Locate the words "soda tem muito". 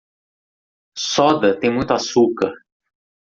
0.97-1.93